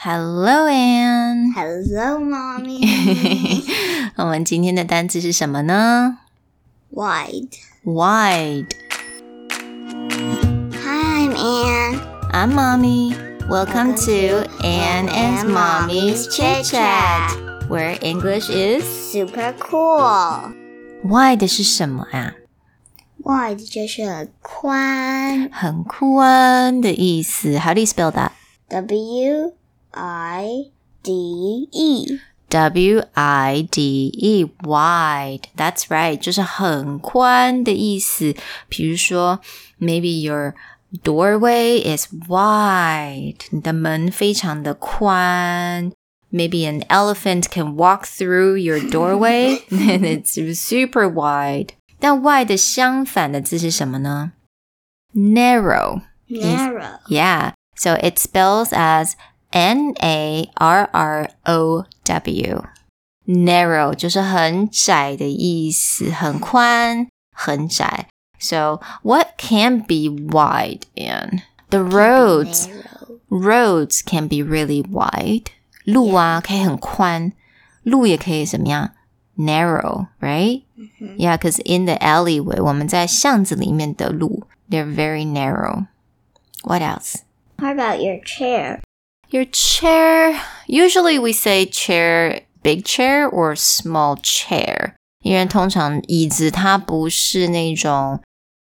[0.00, 1.53] Hello, Anne.
[1.53, 2.81] Hello, mommy.
[4.17, 6.17] 我们今天的单词是什么呢
[6.91, 7.57] Wide.
[7.85, 8.71] Wide.
[10.83, 11.99] Hi, I'm Anne.
[12.31, 13.15] I'm Mommy.
[13.49, 17.35] Welcome to Anne and Mommy's Chit Chat,
[17.67, 20.53] where English is Super cool.
[21.03, 22.33] wide 是什么啊？
[23.23, 27.57] Wide 就是宽很宽的意思。
[27.59, 28.31] How do you spell that?
[28.69, 29.53] W
[29.92, 30.70] I
[31.02, 32.18] D E.
[32.48, 35.48] W I D E wide.
[35.56, 38.34] That's right，就是很宽的意思。
[38.68, 39.40] 比如说，
[39.80, 40.54] maybe your
[41.02, 45.92] doorway is wide，你的门非常的宽。
[46.30, 51.70] Maybe an elephant can walk through your doorway, and it's super wide.
[51.98, 54.32] 但 wide 的相反的字是什么呢？
[55.14, 56.02] Narrow.
[56.28, 56.98] Narrow.
[57.08, 57.52] Yeah.
[57.74, 59.12] So it spells as
[59.50, 62.64] N A R R O W.
[63.26, 68.08] Narrow 就是很窄的意思，很宽，很窄。
[68.38, 72.68] So what can be wide in the roads?
[72.68, 73.18] Narrow.
[73.28, 75.46] Roads can be really wide.
[75.84, 77.32] 路啊可以很宽，
[77.82, 78.90] 路也可以怎么样？
[79.36, 80.62] Narrow, right?
[81.18, 85.86] Yeah, because in the alleyway, 我们在巷子里面的路，they're very narrow.
[86.62, 87.16] What else?
[87.58, 88.80] How about your chair?
[89.30, 90.40] Your chair.
[90.66, 94.94] Usually we say chair, big chair or small chair.
[95.22, 98.20] 因为通常椅子它不是那种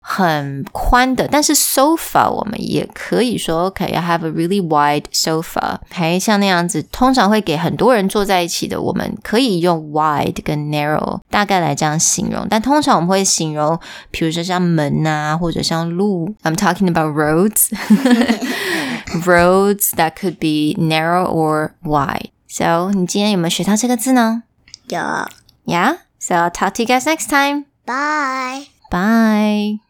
[0.07, 16.35] 很宽的，但是 sofa 我们也可以说 OK，I have a really wide sofa，还像那样子，通常会给很多人坐在一起的，我们可以用 wide 跟 narrow 大概来这样形容，但通常我们会形容，比如说像门啊，或者像路。
[16.43, 17.71] I'm talking about roads.
[19.25, 22.29] roads that could be narrow or wide.
[22.47, 24.43] So 你今天有没有学到这个字呢
[24.89, 25.29] Yeah.
[25.65, 25.97] Yeah.
[26.19, 27.65] So I'll talk to you guys next time.
[27.87, 28.67] Bye.
[28.91, 29.81] Bye.